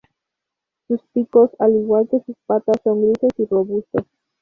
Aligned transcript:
Sus 0.87 0.99
picos, 1.13 1.51
al 1.59 1.75
igual 1.75 2.07
que 2.09 2.19
sus 2.25 2.35
patas, 2.47 2.77
son 2.83 3.03
grises 3.03 3.33
y 3.37 3.45
robustos. 3.45 4.03